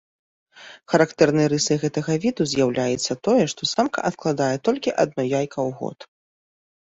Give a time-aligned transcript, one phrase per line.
[0.91, 5.99] Характэрнай рысай гэтага віду з'яўляецца тое, што самка адкладае толькі адно яйка ў год.